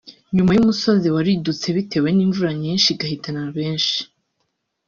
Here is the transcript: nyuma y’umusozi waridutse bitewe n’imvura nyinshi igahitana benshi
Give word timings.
nyuma 0.35 0.51
y’umusozi 0.53 1.07
waridutse 1.15 1.67
bitewe 1.77 2.09
n’imvura 2.13 2.51
nyinshi 2.61 2.87
igahitana 2.93 3.41
benshi 3.57 3.99